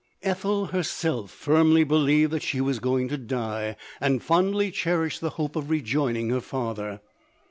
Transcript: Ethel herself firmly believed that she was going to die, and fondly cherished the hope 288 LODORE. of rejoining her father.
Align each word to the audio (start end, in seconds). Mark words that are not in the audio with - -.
Ethel 0.23 0.65
herself 0.65 1.29
firmly 1.29 1.83
believed 1.83 2.31
that 2.31 2.41
she 2.41 2.59
was 2.59 2.79
going 2.79 3.07
to 3.09 3.19
die, 3.19 3.75
and 3.99 4.23
fondly 4.23 4.71
cherished 4.71 5.21
the 5.21 5.29
hope 5.29 5.53
288 5.53 5.53
LODORE. 5.53 5.63
of 6.07 6.09
rejoining 6.09 6.29
her 6.31 6.41
father. 6.41 7.01